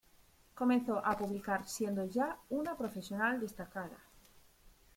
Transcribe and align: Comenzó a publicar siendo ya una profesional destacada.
Comenzó 0.55 0.97
a 1.05 1.15
publicar 1.15 1.67
siendo 1.67 2.05
ya 2.05 2.35
una 2.49 2.75
profesional 2.75 3.39
destacada. 3.39 3.99